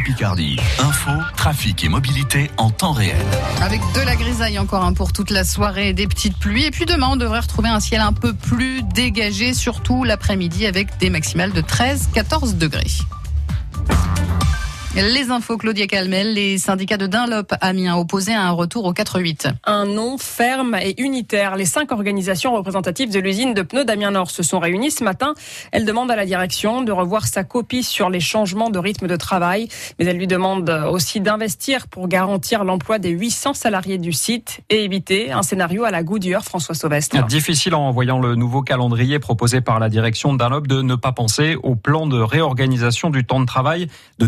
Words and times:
Picardie. 0.00 0.56
Info, 0.78 1.10
trafic 1.36 1.84
et 1.84 1.88
mobilité 1.88 2.50
en 2.56 2.70
temps 2.70 2.92
réel. 2.92 3.16
Avec 3.62 3.80
de 3.94 4.00
la 4.00 4.16
grisaille 4.16 4.58
encore 4.58 4.84
un 4.84 4.92
pour 4.92 5.12
toute 5.12 5.30
la 5.30 5.44
soirée, 5.44 5.92
des 5.92 6.06
petites 6.06 6.38
pluies. 6.38 6.64
Et 6.64 6.70
puis 6.70 6.86
demain, 6.86 7.08
on 7.12 7.16
devrait 7.16 7.40
retrouver 7.40 7.68
un 7.68 7.80
ciel 7.80 8.00
un 8.00 8.12
peu 8.12 8.32
plus 8.34 8.82
dégagé, 8.82 9.54
surtout 9.54 10.04
l'après-midi 10.04 10.66
avec 10.66 10.98
des 10.98 11.10
maximales 11.10 11.52
de 11.52 11.60
13-14 11.60 12.56
degrés. 12.58 12.86
Les 14.96 15.30
infos, 15.30 15.58
Claudia 15.58 15.86
Calmel, 15.86 16.32
les 16.32 16.56
syndicats 16.56 16.96
de 16.96 17.06
Dunlop 17.06 17.52
Amiens 17.60 17.98
opposés 17.98 18.32
à 18.32 18.46
un 18.46 18.52
retour 18.52 18.86
au 18.86 18.94
4-8. 18.94 19.52
Un 19.64 19.84
nom 19.84 20.16
ferme 20.16 20.74
et 20.74 20.98
unitaire. 21.02 21.56
Les 21.56 21.66
cinq 21.66 21.92
organisations 21.92 22.54
représentatives 22.54 23.12
de 23.12 23.18
l'usine 23.18 23.52
de 23.52 23.60
pneus 23.60 23.84
d'Amiens 23.84 24.12
Nord 24.12 24.30
se 24.30 24.42
sont 24.42 24.58
réunies 24.58 24.90
ce 24.90 25.04
matin. 25.04 25.34
Elles 25.70 25.84
demandent 25.84 26.10
à 26.10 26.16
la 26.16 26.24
direction 26.24 26.80
de 26.80 26.92
revoir 26.92 27.26
sa 27.26 27.44
copie 27.44 27.82
sur 27.82 28.08
les 28.08 28.20
changements 28.20 28.70
de 28.70 28.78
rythme 28.78 29.06
de 29.06 29.16
travail, 29.16 29.68
mais 29.98 30.06
elles 30.06 30.16
lui 30.16 30.26
demandent 30.26 30.70
aussi 30.90 31.20
d'investir 31.20 31.88
pour 31.88 32.08
garantir 32.08 32.64
l'emploi 32.64 32.98
des 32.98 33.10
800 33.10 33.52
salariés 33.52 33.98
du 33.98 34.14
site 34.14 34.60
et 34.70 34.82
éviter 34.82 35.30
un 35.30 35.42
scénario 35.42 35.84
à 35.84 35.90
la 35.90 36.02
Goodyear, 36.04 36.42
François 36.42 36.74
Sauvestre. 36.74 37.22
Difficile 37.26 37.74
en 37.74 37.90
voyant 37.90 38.18
le 38.18 38.34
nouveau 38.34 38.62
calendrier 38.62 39.18
proposé 39.18 39.60
par 39.60 39.78
la 39.78 39.90
direction 39.90 40.32
de 40.32 40.38
Dunlop 40.38 40.66
de 40.66 40.80
ne 40.80 40.94
pas 40.94 41.12
penser 41.12 41.58
au 41.62 41.76
plan 41.76 42.06
de 42.06 42.18
réorganisation 42.18 43.10
du 43.10 43.26
temps 43.26 43.40
de 43.40 43.46
travail 43.46 43.88
de 44.18 44.26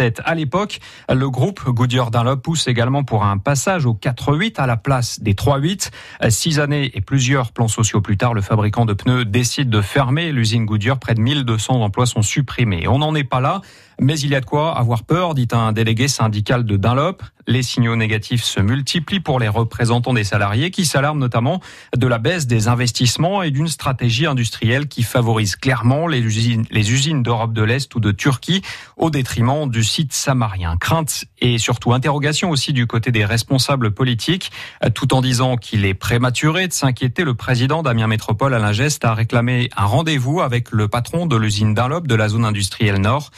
2007. 0.00 0.22
À 0.24 0.34
l'époque, 0.34 0.80
le 1.08 1.28
groupe 1.28 1.68
Goodyear 1.68 2.10
Dunlop 2.10 2.36
pousse 2.36 2.66
également 2.68 3.04
pour 3.04 3.24
un 3.24 3.38
passage 3.38 3.86
au 3.86 3.94
4-8 3.94 4.58
à 4.58 4.66
la 4.66 4.76
place 4.76 5.20
des 5.20 5.34
3-8. 5.34 5.90
Six 6.30 6.58
années 6.58 6.90
et 6.94 7.00
plusieurs 7.00 7.52
plans 7.52 7.68
sociaux 7.68 8.00
plus 8.00 8.16
tard, 8.16 8.34
le 8.34 8.40
fabricant 8.40 8.86
de 8.86 8.94
pneus 8.94 9.24
décide 9.24 9.68
de 9.68 9.80
fermer 9.80 10.32
l'usine 10.32 10.64
Goodyear. 10.64 10.98
Près 10.98 11.14
de 11.14 11.20
1200 11.20 11.82
emplois 11.82 12.06
sont 12.06 12.22
supprimés. 12.22 12.88
On 12.88 12.98
n'en 12.98 13.14
est 13.14 13.24
pas 13.24 13.40
là. 13.40 13.60
Mais 14.00 14.18
il 14.18 14.30
y 14.30 14.34
a 14.34 14.40
de 14.40 14.46
quoi 14.46 14.76
avoir 14.76 15.02
peur, 15.04 15.34
dit 15.34 15.48
un 15.52 15.72
délégué 15.72 16.08
syndical 16.08 16.64
de 16.64 16.78
Dunlop. 16.78 17.22
Les 17.50 17.64
signaux 17.64 17.96
négatifs 17.96 18.44
se 18.44 18.60
multiplient 18.60 19.18
pour 19.18 19.40
les 19.40 19.48
représentants 19.48 20.14
des 20.14 20.22
salariés 20.22 20.70
qui 20.70 20.86
s'alarment 20.86 21.18
notamment 21.18 21.60
de 21.96 22.06
la 22.06 22.18
baisse 22.18 22.46
des 22.46 22.68
investissements 22.68 23.42
et 23.42 23.50
d'une 23.50 23.66
stratégie 23.66 24.26
industrielle 24.26 24.86
qui 24.86 25.02
favorise 25.02 25.56
clairement 25.56 26.06
les 26.06 26.20
usines, 26.20 26.64
les 26.70 26.92
usines 26.92 27.24
d'Europe 27.24 27.52
de 27.52 27.64
l'Est 27.64 27.92
ou 27.96 27.98
de 27.98 28.12
Turquie 28.12 28.62
au 28.96 29.10
détriment 29.10 29.68
du 29.68 29.82
site 29.82 30.12
samarien. 30.12 30.76
Crainte 30.76 31.24
et 31.40 31.58
surtout 31.58 31.92
interrogation 31.92 32.50
aussi 32.50 32.72
du 32.72 32.86
côté 32.86 33.10
des 33.10 33.24
responsables 33.24 33.90
politiques, 33.90 34.52
tout 34.94 35.12
en 35.12 35.20
disant 35.20 35.56
qu'il 35.56 35.84
est 35.84 35.94
prématuré 35.94 36.68
de 36.68 36.72
s'inquiéter. 36.72 37.24
Le 37.24 37.34
président 37.34 37.82
d'Amiens 37.82 38.06
Métropole, 38.06 38.54
Alain 38.54 38.72
Geste, 38.72 39.04
a 39.04 39.12
réclamé 39.12 39.70
un 39.76 39.86
rendez-vous 39.86 40.40
avec 40.40 40.70
le 40.70 40.86
patron 40.86 41.26
de 41.26 41.34
l'usine 41.34 41.74
Dunlop 41.74 42.06
de 42.06 42.14
la 42.14 42.28
zone 42.28 42.44
industrielle 42.44 42.98
Nord 42.98 43.32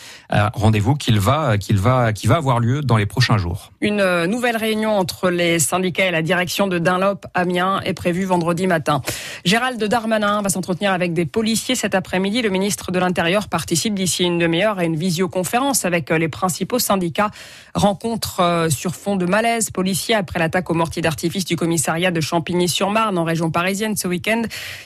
rendez-vous 0.53 0.97
qu'il 0.97 1.19
va, 1.19 1.57
qu'il 1.59 1.79
va, 1.79 2.13
qui 2.13 2.27
va 2.27 2.37
avoir 2.37 2.61
lieu 2.61 2.83
dans 2.83 2.97
les 2.97 3.07
prochains 3.07 3.39
jours. 3.39 3.73
Nouvelle 4.27 4.57
réunion 4.57 4.97
entre 4.97 5.31
les 5.31 5.59
syndicats 5.59 6.07
et 6.07 6.11
la 6.11 6.23
direction 6.23 6.67
de 6.67 6.79
Dunlop 6.79 7.27
Amiens 7.35 7.81
est 7.85 7.95
prévue 7.95 8.25
vendredi 8.25 8.67
matin. 8.67 9.03
Gérald 9.45 9.83
Darmanin 9.83 10.43
va 10.43 10.49
s'entretenir 10.49 10.93
avec 10.93 11.13
des 11.13 11.27
policiers 11.27 11.75
cet 11.75 11.95
après-midi. 11.95 12.43
Le 12.43 12.51
ministre 12.51 12.93
de 12.93 12.99
l'Intérieur 12.99 13.49
participe 13.49 13.95
d'ici 13.95 14.25
une 14.25 14.39
demi-heure 14.39 14.79
à 14.79 14.85
une 14.85 14.97
visioconférence 14.97 15.85
avec 15.85 16.11
les 16.11 16.29
principaux 16.29 16.79
syndicats. 16.79 17.31
Rencontre 17.75 18.41
euh, 18.41 18.71
sur 18.71 18.95
fond 18.95 19.17
de 19.17 19.27
malaise 19.27 19.71
policier 19.71 20.15
après 20.15 20.39
l'attaque 20.39 20.71
au 20.71 20.75
mortier 20.75 21.03
d'artifice 21.03 21.45
du 21.45 21.57
commissariat 21.57 22.11
de 22.11 22.21
Champigny-sur-Marne 22.21 23.19
en 23.19 23.25
région 23.25 23.51
parisienne 23.51 23.97
ce 23.97 24.09
week-end 24.09 24.43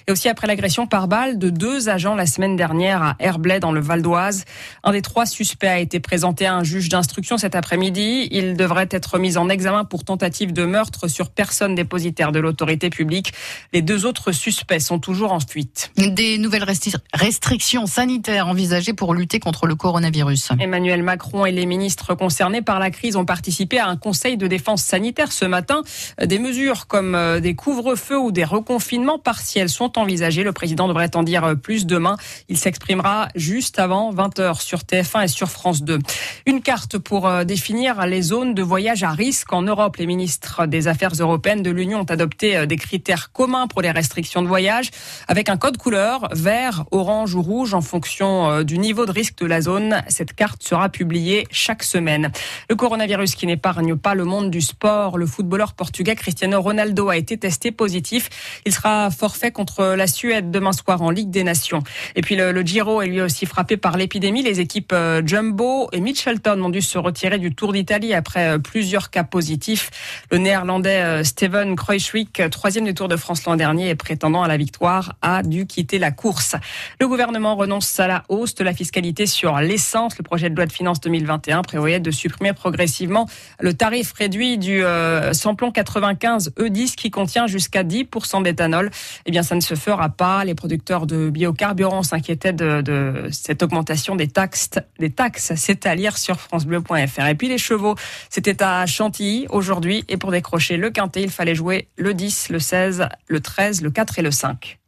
et 0.06 0.12
aussi 0.12 0.28
après 0.28 0.46
l'agression 0.46 0.86
par 0.86 1.08
balle 1.08 1.38
de 1.38 1.50
deux 1.50 1.88
agents 1.88 2.14
la 2.14 2.26
semaine 2.26 2.56
dernière 2.56 3.02
à 3.02 3.16
Herblay 3.18 3.60
dans 3.60 3.72
le 3.72 3.80
Val 3.80 4.02
d'Oise. 4.02 4.44
Un 4.84 4.92
des 4.92 5.02
trois 5.02 5.26
suspects 5.26 5.66
a 5.66 5.78
été 5.78 6.00
présenté 6.00 6.46
à 6.46 6.54
un 6.54 6.64
juge 6.64 6.88
d'instruction 6.88 7.38
cet 7.38 7.54
après-midi. 7.54 8.28
Il 8.30 8.56
devrait 8.56 8.88
être 8.90 9.05
mis 9.14 9.38
en 9.38 9.48
examen 9.48 9.84
pour 9.84 10.04
tentative 10.04 10.52
de 10.52 10.64
meurtre 10.64 11.08
sur 11.08 11.30
personne 11.30 11.74
dépositaire 11.74 12.32
de 12.32 12.40
l'autorité 12.40 12.90
publique. 12.90 13.32
Les 13.72 13.82
deux 13.82 14.04
autres 14.06 14.32
suspects 14.32 14.80
sont 14.80 14.98
toujours 14.98 15.32
en 15.32 15.40
fuite. 15.40 15.92
Des 15.96 16.38
nouvelles 16.38 16.66
restrictions 17.14 17.86
sanitaires 17.86 18.48
envisagées 18.48 18.92
pour 18.92 19.14
lutter 19.14 19.38
contre 19.38 19.66
le 19.66 19.74
coronavirus. 19.74 20.50
Emmanuel 20.58 21.02
Macron 21.02 21.46
et 21.46 21.52
les 21.52 21.66
ministres 21.66 22.14
concernés 22.14 22.62
par 22.62 22.78
la 22.78 22.90
crise 22.90 23.16
ont 23.16 23.24
participé 23.24 23.78
à 23.78 23.86
un 23.86 23.96
conseil 23.96 24.36
de 24.36 24.46
défense 24.46 24.82
sanitaire 24.82 25.32
ce 25.32 25.44
matin. 25.44 25.82
Des 26.22 26.38
mesures 26.38 26.86
comme 26.86 27.14
euh, 27.14 27.40
des 27.40 27.54
couvre-feux 27.54 28.18
ou 28.18 28.32
des 28.32 28.44
reconfinements 28.44 29.18
partiels 29.18 29.68
sont 29.68 29.98
envisagés. 29.98 30.42
Le 30.42 30.52
président 30.52 30.88
devrait 30.88 31.14
en 31.16 31.22
dire 31.22 31.54
plus 31.62 31.86
demain. 31.86 32.16
Il 32.48 32.58
s'exprimera 32.58 33.28
juste 33.34 33.78
avant 33.78 34.12
20h 34.12 34.60
sur 34.60 34.80
TF1 34.80 35.24
et 35.24 35.28
sur 35.28 35.48
France 35.48 35.82
2. 35.82 35.98
Une 36.46 36.62
carte 36.62 36.98
pour 36.98 37.26
euh, 37.26 37.44
définir 37.44 38.06
les 38.06 38.22
zones 38.22 38.54
de 38.54 38.62
voyage 38.62 38.85
à 38.88 39.10
risque 39.10 39.52
en 39.52 39.62
Europe. 39.62 39.96
Les 39.96 40.06
ministres 40.06 40.66
des 40.66 40.86
Affaires 40.86 41.12
européennes 41.18 41.62
de 41.62 41.72
l'Union 41.72 42.02
ont 42.02 42.04
adopté 42.04 42.56
euh, 42.56 42.66
des 42.66 42.76
critères 42.76 43.32
communs 43.32 43.66
pour 43.66 43.82
les 43.82 43.90
restrictions 43.90 44.42
de 44.42 44.46
voyage 44.46 44.90
avec 45.26 45.48
un 45.48 45.56
code 45.56 45.76
couleur 45.76 46.28
vert, 46.32 46.84
orange 46.92 47.34
ou 47.34 47.42
rouge 47.42 47.74
en 47.74 47.80
fonction 47.80 48.48
euh, 48.48 48.62
du 48.62 48.78
niveau 48.78 49.04
de 49.04 49.10
risque 49.10 49.38
de 49.38 49.46
la 49.46 49.60
zone. 49.60 50.02
Cette 50.06 50.34
carte 50.34 50.62
sera 50.62 50.88
publiée 50.88 51.48
chaque 51.50 51.82
semaine. 51.82 52.30
Le 52.70 52.76
coronavirus 52.76 53.34
qui 53.34 53.46
n'épargne 53.48 53.96
pas 53.96 54.14
le 54.14 54.24
monde 54.24 54.52
du 54.52 54.60
sport. 54.60 55.18
Le 55.18 55.26
footballeur 55.26 55.72
portugais 55.72 56.14
Cristiano 56.14 56.62
Ronaldo 56.62 57.08
a 57.08 57.16
été 57.16 57.36
testé 57.36 57.72
positif. 57.72 58.60
Il 58.66 58.72
sera 58.72 59.10
forfait 59.10 59.50
contre 59.50 59.96
la 59.96 60.06
Suède 60.06 60.52
demain 60.52 60.72
soir 60.72 61.02
en 61.02 61.10
Ligue 61.10 61.30
des 61.30 61.42
Nations. 61.42 61.82
Et 62.14 62.20
puis 62.20 62.36
le, 62.36 62.52
le 62.52 62.62
Giro 62.62 63.02
est 63.02 63.08
lui 63.08 63.20
aussi 63.20 63.46
frappé 63.46 63.76
par 63.76 63.96
l'épidémie. 63.96 64.42
Les 64.42 64.60
équipes 64.60 64.94
Jumbo 65.24 65.88
et 65.92 65.98
Mitchelton 65.98 66.62
ont 66.62 66.70
dû 66.70 66.82
se 66.82 66.98
retirer 66.98 67.38
du 67.38 67.52
Tour 67.52 67.72
d'Italie 67.72 68.14
après 68.14 68.48
euh, 68.48 68.58
plusieurs 68.76 69.08
cas 69.08 69.24
positifs. 69.24 69.88
Le 70.30 70.36
néerlandais 70.36 71.00
euh, 71.00 71.24
Steven 71.24 71.76
Kruijswijk, 71.76 72.50
troisième 72.50 72.84
du 72.84 72.92
Tour 72.92 73.08
de 73.08 73.16
France 73.16 73.46
l'an 73.46 73.56
dernier 73.56 73.88
et 73.88 73.94
prétendant 73.94 74.42
à 74.42 74.48
la 74.48 74.58
victoire, 74.58 75.14
a 75.22 75.42
dû 75.42 75.64
quitter 75.66 75.98
la 75.98 76.10
course. 76.10 76.56
Le 77.00 77.08
gouvernement 77.08 77.56
renonce 77.56 77.98
à 77.98 78.06
la 78.06 78.24
hausse 78.28 78.54
de 78.54 78.64
la 78.64 78.74
fiscalité 78.74 79.24
sur 79.24 79.56
l'essence. 79.60 80.18
Le 80.18 80.24
projet 80.24 80.50
de 80.50 80.56
loi 80.56 80.66
de 80.66 80.72
finances 80.72 81.00
2021 81.00 81.62
prévoyait 81.62 82.00
de 82.00 82.10
supprimer 82.10 82.52
progressivement 82.52 83.26
le 83.60 83.72
tarif 83.72 84.12
réduit 84.12 84.58
du 84.58 84.84
euh, 84.84 85.32
samplon 85.32 85.72
95 85.72 86.52
E10 86.58 86.96
qui 86.96 87.10
contient 87.10 87.46
jusqu'à 87.46 87.82
10% 87.82 88.42
d'éthanol. 88.42 88.90
Eh 89.24 89.30
bien, 89.30 89.42
ça 89.42 89.54
ne 89.54 89.62
se 89.62 89.74
fera 89.74 90.10
pas. 90.10 90.44
Les 90.44 90.54
producteurs 90.54 91.06
de 91.06 91.30
biocarburants 91.30 92.02
s'inquiétaient 92.02 92.52
de, 92.52 92.82
de 92.82 93.28
cette 93.30 93.62
augmentation 93.62 94.16
des 94.16 94.28
taxes, 94.28 94.68
des 94.98 95.08
taxes 95.08 95.54
c'est 95.56 95.86
à 95.86 95.94
lire 95.94 96.18
sur 96.18 96.38
francebleu.fr. 96.40 97.26
Et 97.26 97.34
puis 97.34 97.48
les 97.48 97.56
chevaux, 97.56 97.94
c'était 98.28 98.62
à 98.66 98.86
Chantilly 98.86 99.46
aujourd'hui. 99.50 100.04
Et 100.08 100.16
pour 100.16 100.30
décrocher 100.30 100.76
le 100.76 100.90
quintet, 100.90 101.22
il 101.22 101.30
fallait 101.30 101.54
jouer 101.54 101.88
le 101.96 102.14
10, 102.14 102.50
le 102.50 102.58
16, 102.58 103.08
le 103.28 103.40
13, 103.40 103.82
le 103.82 103.90
4 103.90 104.18
et 104.18 104.22
le 104.22 104.30
5. 104.30 104.78